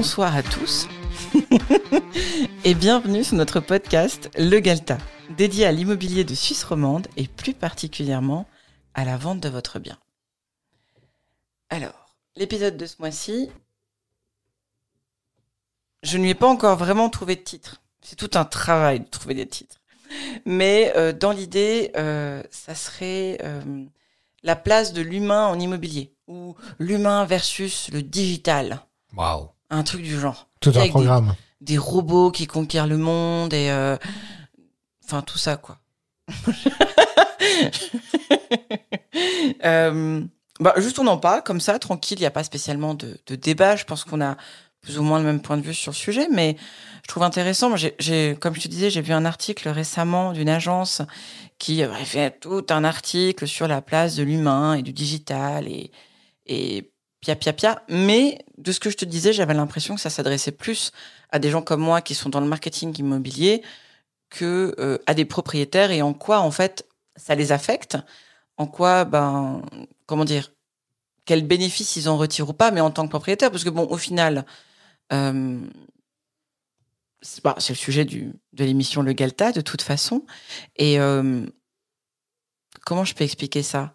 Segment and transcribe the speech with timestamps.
[0.00, 0.88] bonsoir à tous
[2.64, 4.96] et bienvenue sur notre podcast Le Galta,
[5.36, 8.46] dédié à l'immobilier de Suisse romande et plus particulièrement
[8.94, 9.98] à la vente de votre bien.
[11.68, 13.50] Alors, l'épisode de ce mois-ci,
[16.02, 17.82] je ne lui ai pas encore vraiment trouvé de titre.
[18.00, 19.82] C'est tout un travail de trouver des titres.
[20.46, 23.84] Mais euh, dans l'idée, euh, ça serait euh,
[24.44, 28.80] la place de l'humain en immobilier ou l'humain versus le digital.
[29.14, 29.50] Waouh.
[29.70, 30.48] Un truc du genre.
[30.60, 31.34] Tout un des- programme.
[31.60, 33.96] Des, robots qui conquièrent le monde et euh,
[35.04, 35.78] enfin tout ça quoi.
[39.64, 40.22] Euh,
[40.60, 43.34] bah, juste on en parle comme ça, tranquille, il n'y a pas spécialement de, de
[43.34, 43.76] débat.
[43.76, 44.36] Je pense qu'on a
[44.80, 46.56] plus ou moins le même point de vue sur le sujet, mais
[47.02, 47.74] je trouve intéressant.
[47.76, 51.02] J'ai- comme je te disais, j'ai vu un article récemment d'une agence
[51.58, 55.90] qui a fait tout un article sur la place de l'humain et du digital et,
[56.46, 56.90] et
[57.20, 57.82] pia pia pia.
[57.88, 60.92] Mais de ce que je te disais, j'avais l'impression que ça s'adressait plus
[61.30, 63.62] à des gens comme moi qui sont dans le marketing immobilier
[64.30, 67.98] que euh, à des propriétaires et en quoi en fait ça les affecte,
[68.56, 69.62] en quoi ben
[70.06, 70.52] comment dire
[71.24, 73.86] quels bénéfices ils en retirent ou pas, mais en tant que propriétaire, parce que bon
[73.88, 74.46] au final
[75.12, 75.60] euh,
[77.22, 78.32] c'est bah, c'est le sujet de
[78.64, 80.24] l'émission Le Galta de toute façon.
[80.76, 81.44] Et euh,
[82.84, 83.92] comment je peux expliquer ça?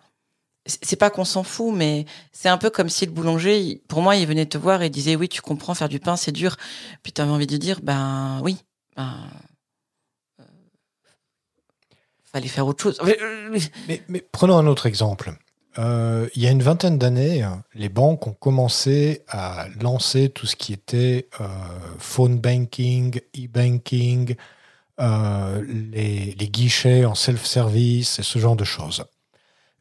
[0.66, 4.16] C'est pas qu'on s'en fout, mais c'est un peu comme si le boulanger, pour moi,
[4.16, 6.57] il venait te voir et disait oui, tu comprends, faire du pain, c'est dur.
[7.03, 8.57] Puis tu avais envie de dire ben oui,
[8.95, 9.13] ben
[10.39, 10.44] euh,
[12.25, 12.99] fallait faire autre chose.
[13.02, 15.35] Euh, Mais, mais prenons un autre exemple.
[15.77, 20.55] Euh, il y a une vingtaine d'années, les banques ont commencé à lancer tout ce
[20.55, 21.47] qui était euh,
[22.00, 24.35] phone banking, e-banking,
[25.02, 29.03] euh, les, les guichets en self-service et ce genre de choses.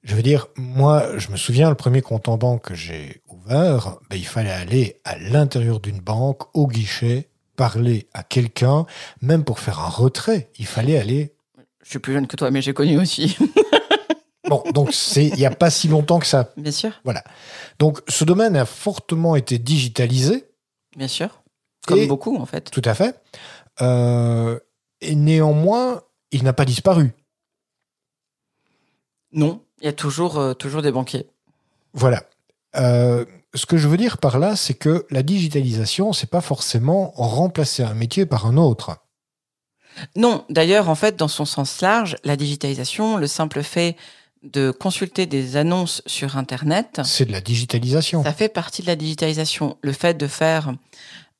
[0.04, 3.96] Je veux dire, moi, je me souviens, le premier compte en banque que j'ai ouvert,
[4.10, 8.84] ben, il fallait aller à l'intérieur d'une banque, au guichet, parler à quelqu'un,
[9.22, 11.34] même pour faire un retrait, il fallait aller
[11.82, 13.36] Je suis plus jeune que toi, mais j'ai connu aussi,
[14.50, 16.52] Bon, donc c'est il n'y a pas si longtemps que ça.
[16.58, 17.00] bien sûr,
[17.78, 20.44] Donc ce domaine a fortement été digitalisé,
[20.98, 21.42] bien sûr,
[21.86, 22.70] comme Et- beaucoup en fait.
[22.70, 23.18] tout à fait.
[23.80, 24.60] Euh,
[25.00, 27.12] et néanmoins, il n'a pas disparu.
[29.32, 31.26] Non, il y a toujours euh, toujours des banquiers.
[31.92, 32.24] Voilà.
[32.76, 33.24] Euh,
[33.54, 37.82] ce que je veux dire par là, c'est que la digitalisation, c'est pas forcément remplacer
[37.82, 38.96] un métier par un autre.
[40.16, 43.96] Non, d'ailleurs, en fait, dans son sens large, la digitalisation, le simple fait
[44.42, 48.22] de consulter des annonces sur Internet, C'est de la digitalisation.
[48.24, 49.76] Ça fait partie de la digitalisation.
[49.82, 50.74] Le fait de faire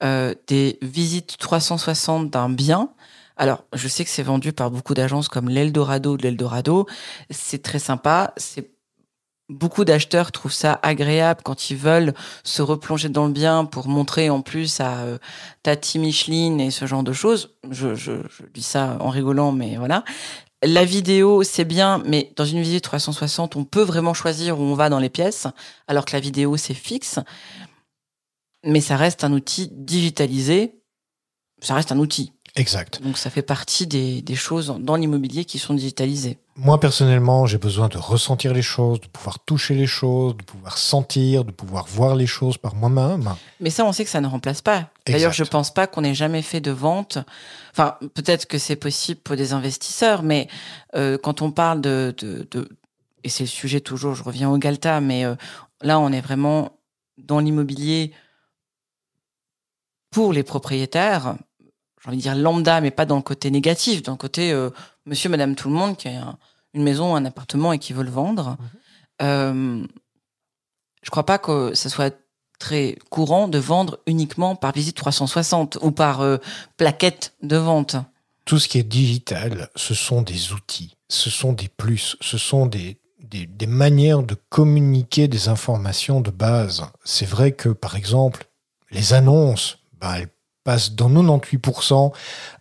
[0.02, 2.90] euh, des visites 360 d'un bien.
[3.36, 6.86] Alors, je sais que c'est vendu par beaucoup d'agences comme l'Eldorado de l'Eldorado.
[7.30, 8.32] C'est très sympa.
[8.36, 8.70] C'est
[9.48, 12.14] beaucoup d'acheteurs trouvent ça agréable quand ils veulent
[12.44, 15.18] se replonger dans le bien pour montrer en plus à euh,
[15.62, 17.54] Tati Micheline et ce genre de choses.
[17.70, 20.04] Je, je, je dis ça en rigolant, mais voilà.
[20.62, 24.74] La vidéo, c'est bien, mais dans une visite 360, on peut vraiment choisir où on
[24.74, 25.46] va dans les pièces,
[25.88, 27.18] alors que la vidéo, c'est fixe.
[28.64, 30.80] Mais ça reste un outil digitalisé.
[31.60, 32.32] Ça reste un outil.
[32.56, 33.02] Exact.
[33.02, 36.38] Donc ça fait partie des, des choses dans l'immobilier qui sont digitalisées.
[36.56, 40.78] Moi, personnellement, j'ai besoin de ressentir les choses, de pouvoir toucher les choses, de pouvoir
[40.78, 43.34] sentir, de pouvoir voir les choses par moi-même.
[43.58, 44.88] Mais ça, on sait que ça ne remplace pas.
[45.04, 47.18] D'ailleurs, je pense pas qu'on ait jamais fait de vente.
[47.72, 50.46] Enfin, peut-être que c'est possible pour des investisseurs, mais
[50.94, 52.68] euh, quand on parle de, de, de
[53.24, 55.34] et c'est le sujet toujours, je reviens au Galta, mais euh,
[55.80, 56.78] là, on est vraiment
[57.18, 58.12] dans l'immobilier
[60.10, 61.34] pour les propriétaires.
[62.04, 64.70] J'ai envie de dire lambda, mais pas dans le côté négatif, dans le côté euh,
[65.06, 66.38] monsieur, madame, tout le monde qui a un-
[66.74, 68.56] une maison, un appartement et qui veut le vendre.
[69.22, 69.84] Euh,
[71.02, 72.14] je crois pas que ça soit
[72.58, 76.38] très courant de vendre uniquement par visite 360 ou par euh,
[76.76, 77.96] plaquette de vente.
[78.44, 82.66] Tout ce qui est digital, ce sont des outils, ce sont des plus, ce sont
[82.66, 86.84] des, des, des manières de communiquer des informations de base.
[87.04, 88.46] C'est vrai que, par exemple,
[88.90, 90.28] les annonces, bah, elles
[90.64, 92.12] passent dans 98%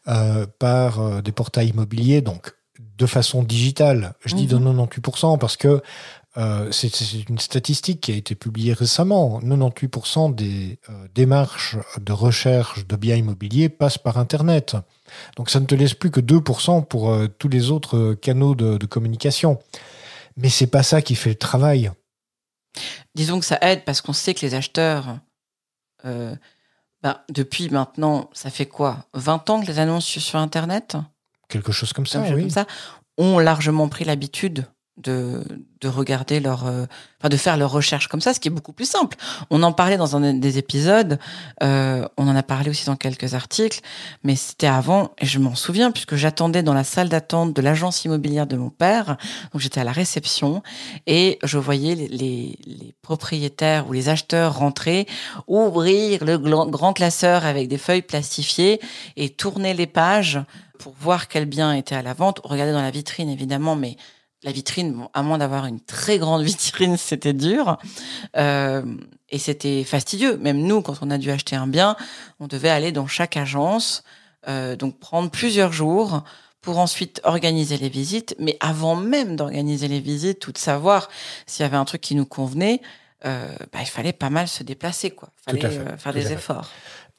[0.07, 2.53] euh, par euh, des portails immobiliers, donc
[2.97, 4.13] de façon digitale.
[4.25, 4.63] Je dis Mhm.
[4.63, 5.81] dans 98% parce que
[6.35, 6.89] euh, c'est
[7.29, 9.39] une statistique qui a été publiée récemment.
[9.41, 10.79] 98% des
[11.13, 14.75] démarches de recherche de biens immobiliers passent par Internet.
[15.37, 18.85] Donc ça ne te laisse plus que 2% pour tous les autres canaux de, de
[18.87, 19.59] communication.
[20.35, 21.91] Mais c'est pas ça qui fait le travail.
[23.15, 25.19] Disons que ça aide parce qu'on sait que les acheteurs,
[26.05, 26.35] euh,
[27.03, 30.95] ben, depuis maintenant, ça fait quoi 20 ans que les annonces sur Internet?
[31.49, 32.41] Quelque chose comme ça, oui.
[32.41, 32.65] comme ça,
[33.17, 34.65] ont largement pris l'habitude
[34.97, 35.43] de,
[35.81, 36.85] de regarder leur, euh,
[37.19, 39.17] enfin de faire leurs recherches comme ça, ce qui est beaucoup plus simple.
[39.49, 41.17] On en parlait dans un des épisodes,
[41.63, 43.81] euh, on en a parlé aussi dans quelques articles,
[44.23, 48.05] mais c'était avant et je m'en souviens puisque j'attendais dans la salle d'attente de l'agence
[48.05, 49.17] immobilière de mon père,
[49.51, 50.61] donc j'étais à la réception
[51.07, 55.07] et je voyais les, les, propriétaires ou les acheteurs rentrer,
[55.47, 58.79] ouvrir le grand classeur avec des feuilles plastifiées
[59.17, 60.39] et tourner les pages
[60.77, 62.41] pour voir quel bien était à la vente.
[62.43, 63.97] Regarder dans la vitrine évidemment, mais
[64.43, 67.77] la vitrine, à moins d'avoir une très grande vitrine, c'était dur.
[68.37, 68.83] Euh,
[69.29, 70.37] et c'était fastidieux.
[70.37, 71.95] Même nous, quand on a dû acheter un bien,
[72.39, 74.03] on devait aller dans chaque agence,
[74.47, 76.23] euh, donc prendre plusieurs jours
[76.61, 78.35] pour ensuite organiser les visites.
[78.39, 81.09] Mais avant même d'organiser les visites tout de savoir
[81.47, 82.81] s'il y avait un truc qui nous convenait,
[83.25, 85.29] euh, bah, il fallait pas mal se déplacer, quoi.
[85.47, 86.69] Il fallait euh, faire des efforts.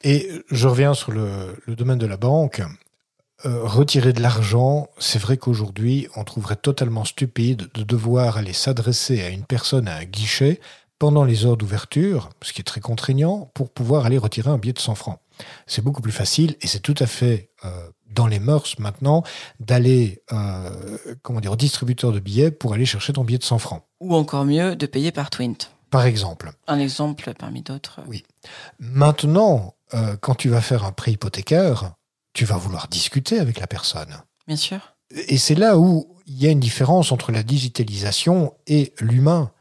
[0.02, 2.62] Et je reviens sur le, le domaine de la banque.
[3.46, 9.20] Euh, retirer de l'argent, c'est vrai qu'aujourd'hui, on trouverait totalement stupide de devoir aller s'adresser
[9.22, 10.60] à une personne à un guichet
[10.98, 14.72] pendant les heures d'ouverture, ce qui est très contraignant, pour pouvoir aller retirer un billet
[14.72, 15.18] de 100 francs.
[15.66, 17.68] C'est beaucoup plus facile et c'est tout à fait euh,
[18.10, 19.24] dans les mœurs maintenant
[19.60, 23.58] d'aller euh, comment dire, au distributeur de billets pour aller chercher ton billet de 100
[23.58, 23.82] francs.
[24.00, 25.70] Ou encore mieux, de payer par Twint.
[25.90, 26.52] Par exemple.
[26.66, 28.00] Un exemple parmi d'autres.
[28.06, 28.24] Oui.
[28.78, 29.74] Maintenant,
[30.20, 31.94] quand tu vas faire un prêt hypothécaire,
[32.34, 34.22] tu vas vouloir discuter avec la personne.
[34.46, 34.80] Bien sûr.
[35.28, 39.52] Et c'est là où il y a une différence entre la digitalisation et l'humain.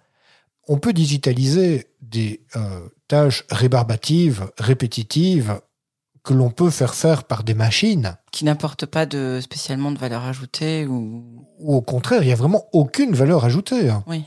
[0.68, 5.60] On peut digitaliser des euh, tâches rébarbatives, répétitives,
[6.24, 8.16] que l'on peut faire faire par des machines.
[8.32, 11.46] Qui n'apportent pas de, spécialement de valeur ajoutée ou...
[11.60, 13.92] Ou au contraire, il n'y a vraiment aucune valeur ajoutée.
[14.08, 14.24] Oui.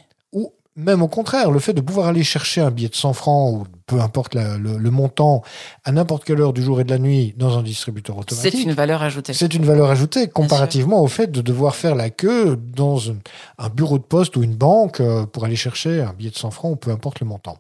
[0.77, 3.65] Même au contraire, le fait de pouvoir aller chercher un billet de 100 francs ou
[3.87, 5.43] peu importe le, montant
[5.85, 8.53] à n'importe quelle heure du jour et de la nuit dans un distributeur automatique.
[8.53, 9.33] C'est une valeur ajoutée.
[9.33, 13.97] C'est une valeur ajoutée comparativement au fait de devoir faire la queue dans un, bureau
[13.97, 16.77] de poste ou une banque euh, pour aller chercher un billet de 100 francs ou
[16.77, 17.57] peu importe le montant.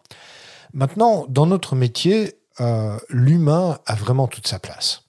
[0.74, 5.05] Maintenant, dans notre métier, euh, l'humain a vraiment toute sa place.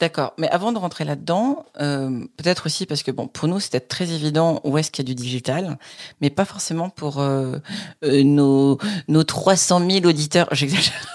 [0.00, 3.78] D'accord, mais avant de rentrer là-dedans, euh, peut-être aussi parce que bon, pour nous c'était
[3.80, 5.78] très évident où est-ce qu'il y a du digital,
[6.20, 7.58] mais pas forcément pour euh,
[8.02, 10.48] euh, nos nos 300 000 auditeurs.
[10.52, 11.06] J'exagère.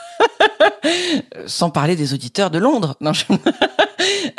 [1.45, 2.95] Sans parler des auditeurs de Londres.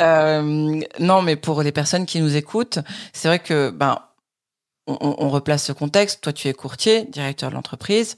[0.01, 2.79] Non, mais pour les personnes qui nous écoutent,
[3.13, 3.99] c'est vrai que ben
[4.87, 6.21] on, replace ce contexte.
[6.21, 8.17] Toi, tu es courtier, directeur de l'entreprise.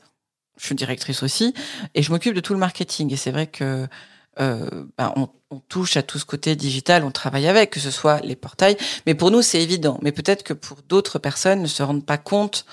[0.57, 1.53] Je suis directrice aussi,
[1.95, 3.11] et je m'occupe de tout le marketing.
[3.11, 3.87] Et c'est vrai que
[4.37, 5.13] ben,
[5.51, 8.77] on, touche à tout ce côté digital, on travaille avec, que ce soit les portails.
[9.05, 9.99] Mais pour nous, c'est évident.
[10.01, 12.65] Mais peut-être que pour d'autres personnes ne se rendent pas compte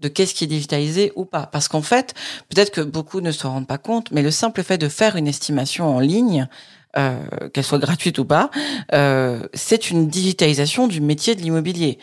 [0.00, 1.46] de qu'est-ce qui est digitalisé ou pas.
[1.46, 2.14] Parce qu'en fait,
[2.48, 5.26] peut-être que beaucoup ne se rendent pas compte, mais le simple fait de faire une
[5.26, 6.48] estimation en ligne,
[6.96, 8.50] euh, qu'elle soit gratuite ou pas,
[8.94, 11.98] euh, c'est une digitalisation du métier de l'immobilier.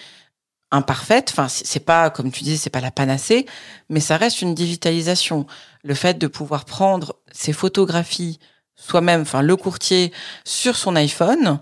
[0.70, 3.46] Imparfaite, enfin c'est pas comme tu disais, c'est pas la panacée,
[3.90, 5.46] mais ça reste une digitalisation.
[5.84, 8.40] Le fait de pouvoir prendre ces photographies
[8.76, 10.12] soi-même, enfin le courtier
[10.44, 11.60] sur son iPhone,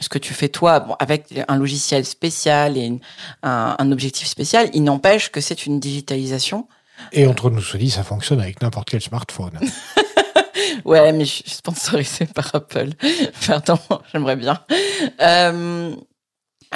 [0.00, 3.00] ce que tu fais toi, bon, avec un logiciel spécial et
[3.42, 6.66] un, objectif spécial, il n'empêche que c'est une digitalisation.
[7.12, 9.58] Et entre nous se dit, ça fonctionne avec n'importe quel smartphone.
[10.84, 12.90] ouais, mais je suis sponsorisé par Apple.
[13.46, 13.78] Pardon,
[14.12, 14.60] j'aimerais bien.
[15.20, 15.94] Euh,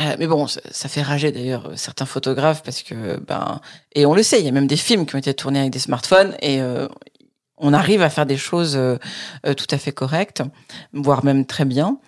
[0.00, 3.60] euh, mais bon, ça, fait rager d'ailleurs certains photographes parce que ben
[3.94, 5.72] et on le sait, il y a même des films qui ont été tournés avec
[5.72, 6.86] des smartphones et euh,
[7.60, 8.96] on arrive à faire des choses euh,
[9.46, 10.42] euh, tout à fait correctes,
[10.92, 11.98] voire même très bien.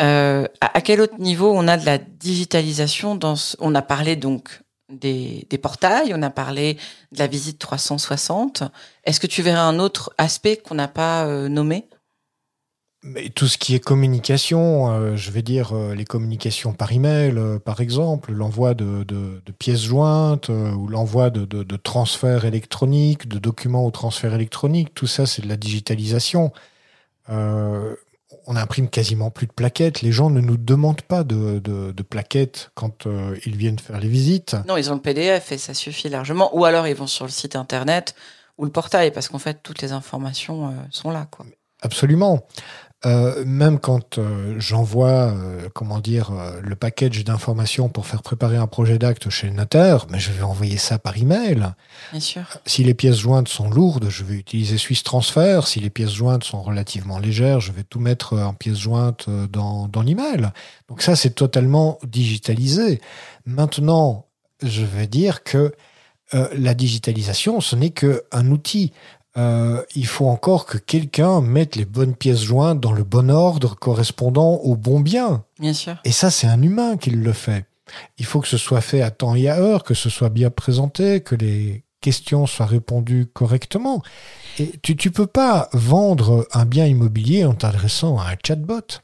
[0.00, 4.60] Euh, à, quel autre niveau on a de la digitalisation dans On a parlé donc
[4.88, 6.78] des, des, portails, on a parlé
[7.12, 8.62] de la visite 360.
[9.04, 11.88] Est-ce que tu verrais un autre aspect qu'on n'a pas nommé?
[13.06, 17.34] Mais tout ce qui est communication, euh, je vais dire euh, les communications par email,
[17.38, 19.04] euh, par exemple, l'envoi de,
[19.58, 25.24] pièces jointes ou l'envoi de, de, transferts électroniques, de documents au transfert électronique, tout ça,
[25.24, 26.52] c'est de la digitalisation.
[27.28, 30.02] on n'imprime quasiment plus de plaquettes.
[30.02, 33.06] Les gens ne nous demandent pas de, plaquettes quand
[33.46, 34.56] ils viennent faire les visites.
[34.68, 36.54] Non, ils ont le PDF et ça suffit largement.
[36.56, 38.14] Ou alors ils vont sur le site internet
[38.58, 41.26] ou le portail parce qu'en fait, toutes les informations sont là.
[41.30, 41.46] Quoi.
[41.82, 42.46] Absolument.
[43.06, 48.66] Euh, même quand euh, j'envoie, euh, comment dire, le package d'informations pour faire préparer un
[48.66, 51.72] projet d'acte chez le notaire, mais je vais envoyer ça par email.
[52.10, 52.44] Bien sûr.
[52.66, 55.60] Si les pièces jointes sont lourdes, je vais utiliser Swiss Transfer.
[55.66, 59.86] Si les pièces jointes sont relativement légères, je vais tout mettre en pièces jointes dans,
[59.86, 60.50] dans l'email.
[60.88, 63.00] Donc ça, c'est totalement digitalisé.
[63.44, 64.26] Maintenant,
[64.62, 65.72] je vais dire que
[66.32, 68.92] la digitalisation, ce n'est qu'un outil.
[69.36, 73.76] Euh, il faut encore que quelqu'un mette les bonnes pièces jointes dans le bon ordre
[73.76, 75.44] correspondant au bon bien.
[75.58, 75.96] Bien sûr.
[76.04, 77.66] Et ça, c'est un humain qui le fait.
[78.18, 80.50] Il faut que ce soit fait à temps et à heure, que ce soit bien
[80.50, 84.02] présenté, que les questions soient répondues correctement.
[84.58, 89.02] Et tu ne peux pas vendre un bien immobilier en t'adressant à un chatbot.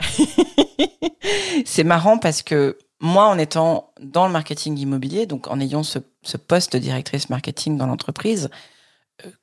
[1.64, 5.98] c'est marrant parce que moi, en étant dans le marketing immobilier, donc en ayant ce,
[6.36, 8.50] poste de directrice marketing dans l'entreprise,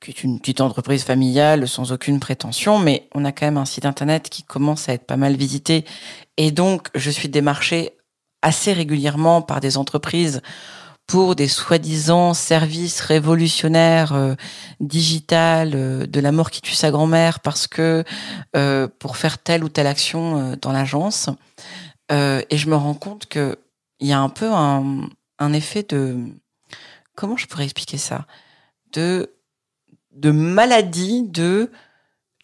[0.00, 3.64] qui est une petite entreprise familiale sans aucune prétention, mais on a quand même un
[3.64, 5.84] site internet qui commence à être pas mal visité.
[6.36, 7.92] Et donc, je suis démarchée
[8.42, 10.40] assez régulièrement par des entreprises
[11.08, 14.34] pour des soi-disant services révolutionnaires euh,
[14.78, 18.04] digital euh, de la mort qui tue sa grand-mère parce que
[18.54, 21.30] euh, pour faire telle ou telle action euh, dans l'agence
[22.10, 23.58] et je me rends compte que
[24.00, 26.16] il y a un peu un, un effet de
[27.14, 28.24] comment je pourrais expliquer ça?
[28.94, 29.37] De
[30.18, 31.70] de maladie de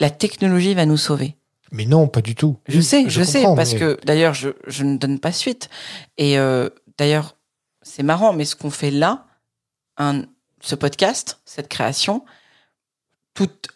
[0.00, 1.37] la technologie va nous sauver.
[1.73, 2.57] Mais non, pas du tout.
[2.69, 5.69] Je sais, je, sais, parce que d'ailleurs, je, je ne donne pas suite.
[6.19, 6.37] Et
[6.99, 7.37] d'ailleurs,
[7.83, 9.26] c'est marrant, mais ce qu'on fait là,
[9.97, 10.23] un,
[10.61, 12.25] ce podcast, cette création,
[13.35, 13.69] toute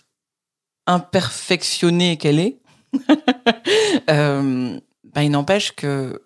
[0.86, 2.58] imperfectionnée qu'elle est,
[4.10, 6.22] euh, bah, il n'empêche que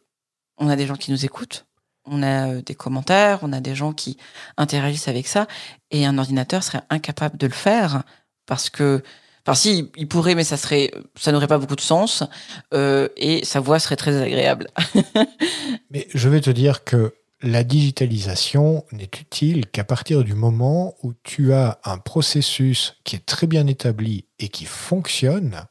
[0.59, 1.67] on a des gens qui nous écoutent,
[2.05, 4.17] on a euh, des commentaires, on a des gens qui
[4.57, 5.47] interagissent avec ça,
[5.91, 8.03] et un ordinateur serait incapable de le faire
[8.47, 9.03] parce que,
[9.47, 12.25] enfin si, il pourrait, mais ça serait, ça n'aurait pas beaucoup de sens,
[12.75, 14.69] euh, et sa voix serait très agréable.
[15.91, 21.13] mais je vais te dire que la digitalisation n'est utile qu'à partir du moment où
[21.25, 25.67] tu as un processus qui est très bien établi et qui fonctionne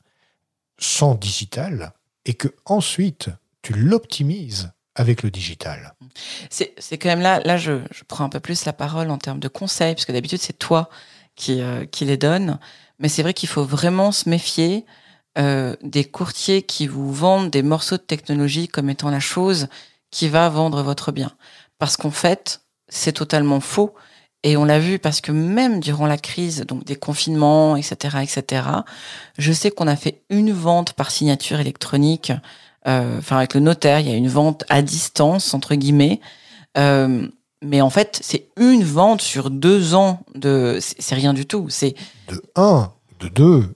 [0.78, 1.94] sans digital
[2.26, 3.30] et que ensuite
[3.62, 5.94] tu l'optimises avec le digital.
[6.50, 7.74] C'est quand même là, là je,
[8.08, 10.90] prends un peu plus la parole en termes de conseils, parce que d'habitude c'est toi
[11.36, 12.60] qui, euh, qui les donne,
[13.00, 14.86] mais c'est vrai qu'il faut vraiment se méfier
[15.38, 19.68] euh, des courtiers qui vous vendent des morceaux de technologie comme étant la chose
[20.12, 21.32] qui va vendre votre bien
[21.82, 23.96] parce qu'en fait, c'est totalement faux.
[24.44, 28.68] Et on l'a vu parce que même durant la crise, donc des confinements, etc., etc.,
[29.40, 32.32] je sais qu'on a fait une vente par signature électronique.
[32.88, 36.20] Euh, enfin, avec le notaire, il y a une vente à distance entre guillemets.
[36.78, 37.28] Euh,
[37.64, 40.80] mais en fait, c'est une vente sur deux ans de.
[40.82, 41.70] C'est rien du tout.
[41.70, 41.96] C'est
[42.28, 43.76] de un, de deux.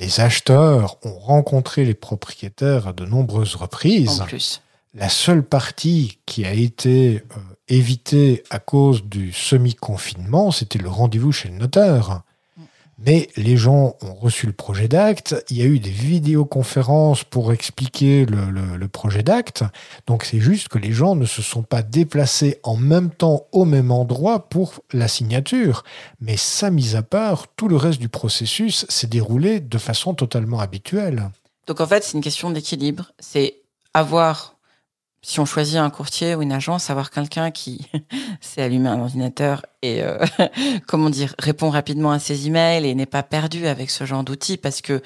[0.00, 4.20] Les acheteurs ont rencontré les propriétaires à de nombreuses reprises.
[4.20, 4.60] En plus
[4.94, 11.32] la seule partie qui a été euh, évitée à cause du semi-confinement, c'était le rendez-vous
[11.32, 12.22] chez le notaire.
[12.98, 17.52] Mais les gens ont reçu le projet d'acte, il y a eu des vidéoconférences pour
[17.52, 19.64] expliquer le, projet d'acte,
[20.06, 23.64] donc c'est juste que les gens ne se sont pas déplacés en même temps au
[23.64, 25.82] même endroit pour la signature.
[26.20, 30.60] Mais ça, mis à part, tout le reste du processus s'est déroulé de façon totalement
[30.60, 31.30] habituelle.
[31.66, 33.56] Donc en fait, c'est une question d'équilibre, c'est
[33.94, 34.51] avoir
[35.22, 37.86] si on choisit un courtier ou une agence, avoir quelqu'un qui
[38.40, 40.18] sait allumer un ordinateur et euh,
[40.88, 44.56] comment dire répond rapidement à ses emails et n'est pas perdu avec ce genre d'outils
[44.56, 45.00] parce que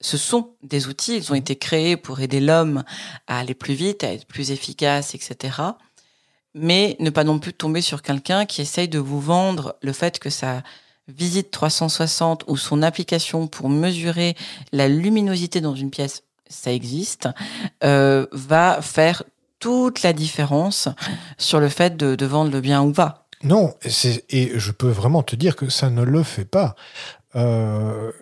[0.00, 2.84] ce sont des outils, ils ont été créés pour aider l'homme
[3.26, 5.58] à aller plus vite, à être plus efficace, etc.
[6.54, 10.18] Mais ne pas non plus tomber sur quelqu'un qui essaye de vous vendre le fait
[10.18, 10.62] que sa
[11.06, 14.36] visite 360 ou son application pour mesurer
[14.72, 17.28] la luminosité dans une pièce ça existe,
[17.84, 19.22] euh, va faire
[19.60, 20.88] toute la différence
[21.38, 23.26] sur le fait de, vendre le bien ou pas.
[23.42, 23.74] Non,
[24.28, 26.74] et je peux vraiment te dire que ça ne le fait pas.
[27.36, 28.12] Euh,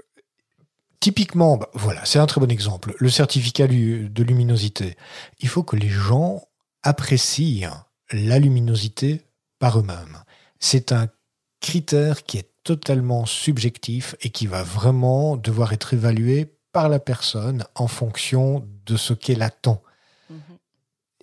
[1.00, 2.95] typiquement, bah, voilà, c'est un très bon exemple.
[2.99, 4.97] Le certificat de luminosité.
[5.40, 6.42] Il faut que les gens
[6.83, 9.23] apprécient la luminosité
[9.59, 10.18] par eux-mêmes.
[10.61, 11.09] C'est un
[11.61, 17.64] critère qui est totalement subjectif et qui va vraiment devoir être évalué par la personne
[17.75, 19.83] en fonction de ce qu'elle attend.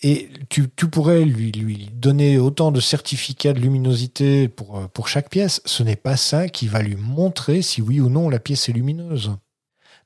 [0.07, 5.31] Et tu, pourrais lui, lui donner autant de certificats de luminosité pour, euh, pour chaque
[5.31, 5.63] pièce.
[5.65, 8.71] Ce n'est pas ça qui va lui montrer si oui ou non la pièce est
[8.71, 9.31] lumineuse.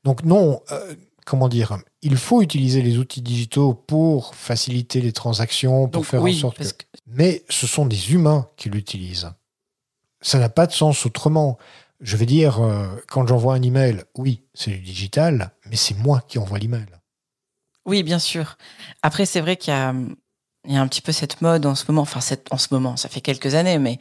[0.05, 5.89] Donc non, euh, comment dire, il faut utiliser les outils digitaux pour faciliter les transactions,
[5.89, 6.85] pour faire en sorte que...
[7.05, 9.29] Mais ce sont des humains qui l'utilisent.
[10.21, 11.57] Ça n'a pas de sens autrement.
[11.99, 16.23] Je vais dire, euh, quand j'envoie un email, oui, c'est du digital, mais c'est moi
[16.25, 16.87] qui envoie l'email.
[17.89, 18.55] Oui, bien sûr.
[19.01, 19.95] Après, c'est vrai qu'il y a,
[20.67, 22.19] il y a un petit peu cette mode en ce moment, enfin,
[22.51, 23.97] en ce moment, ça fait quelques années, mais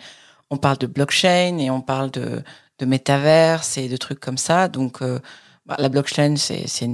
[0.51, 2.43] on parle de blockchain et on parle de,
[2.81, 4.69] de métaverse et de trucs comme ça.
[4.69, 5.21] Donc, euh,
[5.65, 6.91] bah, la blockchain, c'est, c'est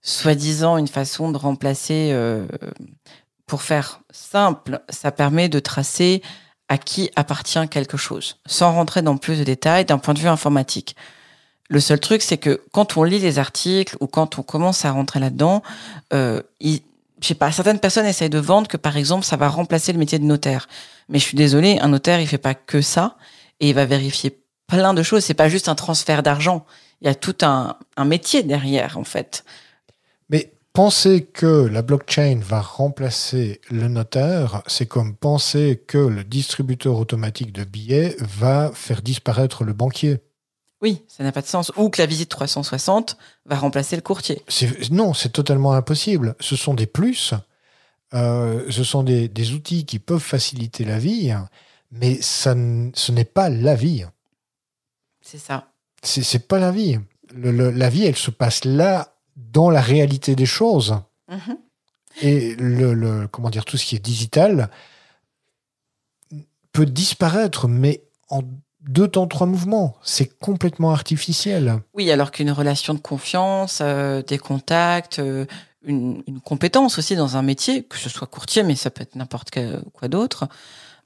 [0.00, 2.46] soi-disant une façon de remplacer, euh,
[3.46, 6.22] pour faire simple, ça permet de tracer
[6.68, 10.28] à qui appartient quelque chose, sans rentrer dans plus de détails d'un point de vue
[10.28, 10.94] informatique.
[11.68, 14.92] Le seul truc, c'est que quand on lit les articles ou quand on commence à
[14.92, 15.62] rentrer là-dedans,
[16.12, 16.42] euh,
[17.20, 19.98] je sais pas, certaines personnes essayent de vendre que par exemple ça va remplacer le
[19.98, 20.68] métier de notaire.
[21.08, 23.16] Mais je suis désolée, un notaire il fait pas que ça
[23.60, 25.24] et il va vérifier plein de choses.
[25.24, 26.66] C'est pas juste un transfert d'argent.
[27.00, 29.44] Il y a tout un, un métier derrière en fait.
[30.28, 36.98] Mais penser que la blockchain va remplacer le notaire, c'est comme penser que le distributeur
[36.98, 40.18] automatique de billets va faire disparaître le banquier.
[40.82, 41.72] Oui, ça n'a pas de sens.
[41.76, 43.16] Ou que la visite 360
[43.46, 44.42] va remplacer le courtier.
[44.90, 46.36] Non, c'est totalement impossible.
[46.40, 47.32] Ce sont des plus,
[48.14, 51.34] euh, ce sont des, des, outils qui peuvent faciliter la vie,
[51.90, 52.54] mais ça,
[52.94, 54.04] ce n'est pas la vie.
[55.22, 55.72] C'est ça.
[56.02, 56.98] C'est pas la vie.
[57.34, 61.00] Le, la vie, elle se passe là, dans la réalité des choses.
[61.28, 61.58] Mhm.
[62.22, 64.70] Et le, le, comment dire, tout ce qui est digital
[66.72, 68.42] peut disparaître, mais en
[68.86, 69.96] deux temps, trois mouvements.
[70.02, 71.80] C'est complètement artificiel.
[71.94, 75.44] Oui, alors qu'une relation de confiance, euh, des contacts, euh,
[75.84, 79.16] une, une, compétence aussi dans un métier, que ce soit courtier, mais ça peut être
[79.16, 79.50] n'importe
[79.92, 80.48] quoi d'autre,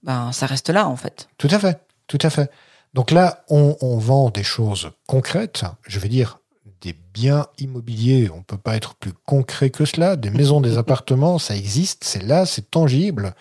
[0.02, 1.28] ben, ça reste là, en fait.
[1.38, 2.50] Tout à fait, tout à fait.
[2.94, 6.38] Donc là, on, on vend des choses concrètes, je vais dire
[6.80, 11.38] des biens immobiliers, on peut pas être plus concret que cela, des maisons, des appartements,
[11.38, 13.34] ça existe, c'est là, c'est tangible.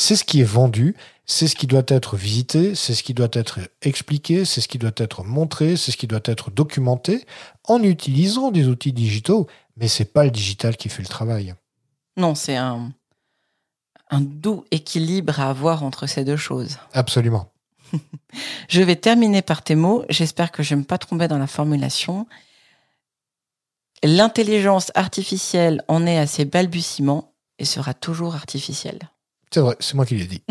[0.00, 3.28] C'est ce qui est vendu, c'est ce qui doit être visité, c'est ce qui doit
[3.34, 7.26] être expliqué, c'est ce qui doit être montré, c'est ce qui doit être documenté
[7.64, 11.54] en utilisant des outils digitaux, mais c'est pas le digital qui fait le travail.
[12.16, 12.92] Non, c'est un,
[14.08, 16.78] un doux équilibre à avoir entre ces deux choses.
[16.94, 17.52] Absolument.
[18.70, 20.06] je vais terminer par tes mots.
[20.08, 22.26] J'espère que je ne vais pas tromper dans la formulation.
[24.02, 29.10] L'intelligence artificielle en est à ses balbutiements et sera toujours artificielle.
[29.52, 30.42] C'est vrai, c'est moi qui l'ai dit.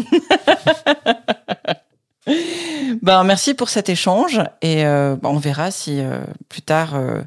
[3.02, 7.22] ben, merci pour cet échange et euh, ben, on verra si euh, plus tard euh,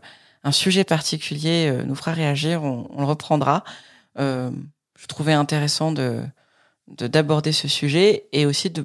[0.45, 3.65] un sujet particulier nous fera réagir, on, le reprendra.
[4.17, 6.21] Je trouvais intéressant de
[6.89, 8.85] d'aborder ce sujet et aussi de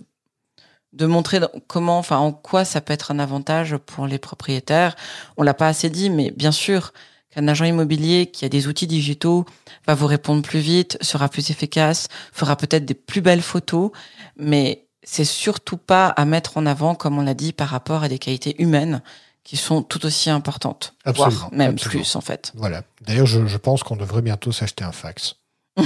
[0.93, 4.95] de montrer comment, enfin, en quoi ça peut être un avantage pour les propriétaires.
[5.35, 6.93] On l'a pas assez dit, mais bien sûr,
[7.37, 9.45] qu'un agent immobilier qui a des outils digitaux
[9.85, 13.91] va vous répondre plus vite, sera plus efficace, fera peut-être des plus belles photos,
[14.37, 18.09] mais c'est surtout pas à mettre en avant, comme on l'a dit, par rapport à
[18.09, 19.01] des qualités humaines
[19.43, 22.03] qui sont tout aussi importantes, absolument, voire même absolument.
[22.03, 22.51] plus en fait.
[22.55, 22.81] Voilà.
[23.01, 25.35] D'ailleurs, je, je pense qu'on devrait bientôt s'acheter un fax.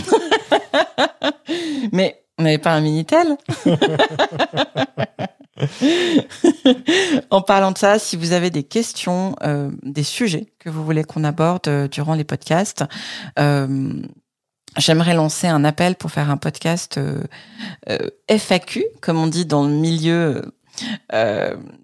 [1.91, 3.35] mais on n'avait pas un Minitel
[7.29, 11.03] en parlant de ça, si vous avez des questions, euh, des sujets que vous voulez
[11.03, 12.83] qu'on aborde euh, durant les podcasts,
[13.39, 13.93] euh,
[14.77, 16.99] j'aimerais lancer un appel pour faire un podcast
[18.29, 20.53] FAQ, comme on dit dans le milieu.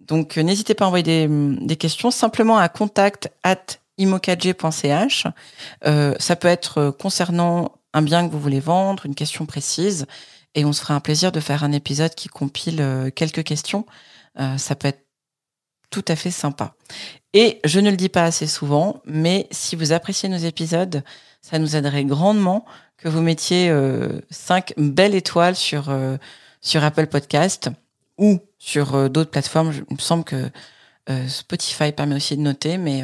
[0.07, 3.79] donc, n'hésitez pas à envoyer des, questions simplement à contact at
[6.19, 10.05] ça peut être concernant un bien que vous voulez vendre, une question précise
[10.55, 13.85] et on se fera un plaisir de faire un épisode qui compile euh, quelques questions.
[14.39, 15.05] Euh, ça peut être
[15.89, 16.75] tout à fait sympa.
[17.33, 21.03] Et je ne le dis pas assez souvent, mais si vous appréciez nos épisodes,
[21.41, 22.65] ça nous aiderait grandement
[22.97, 26.17] que vous mettiez euh, cinq belles étoiles sur euh,
[26.61, 27.69] sur Apple Podcast
[28.17, 29.71] ou sur d'autres plateformes.
[29.89, 30.49] Il me semble que
[31.27, 33.03] Spotify permet aussi de noter, mais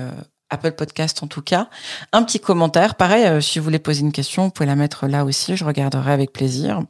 [0.53, 1.67] Apple Podcast en tout cas.
[2.11, 2.95] Un petit commentaire.
[2.95, 5.57] Pareil, si vous voulez poser une question, vous pouvez la mettre là aussi.
[5.57, 6.81] Je regarderai avec plaisir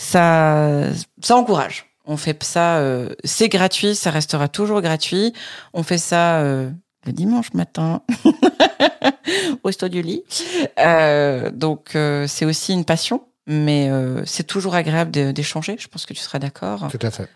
[0.00, 0.86] ça,
[1.20, 1.86] ça encourage.
[2.06, 5.32] On fait ça, euh, c'est gratuit, ça restera toujours gratuit.
[5.74, 6.70] On fait ça euh,
[7.06, 8.00] le dimanche matin
[9.62, 10.24] au studio du lit.
[10.78, 11.90] Euh, donc
[12.26, 13.90] c'est aussi une passion, mais
[14.24, 15.76] c'est toujours agréable d'échanger.
[15.78, 16.88] Je pense que tu seras d'accord.
[16.90, 17.28] Tout à fait.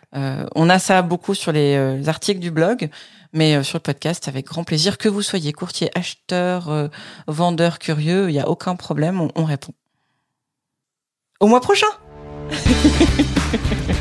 [0.55, 2.88] on a ça beaucoup sur les, articles du blog,
[3.33, 4.96] mais sur le podcast avec grand plaisir.
[4.96, 6.90] Que vous soyez courtier, acheteur,
[7.27, 9.72] vendeur, curieux, il n'y a aucun problème, on, on répond.
[11.40, 11.88] Au mois prochain.